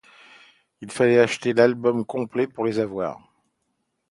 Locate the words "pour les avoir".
2.47-3.19